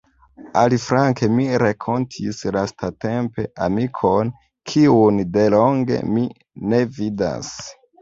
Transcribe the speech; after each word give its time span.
Aliflanke, 0.61 1.29
mi 1.39 1.45
renkontis 1.63 2.41
lastatempe 2.57 3.47
amikon, 3.67 4.35
kiun 4.73 5.23
delonge 5.39 6.03
mi 6.19 6.29
ne 6.75 6.85
vidas. 7.01 7.59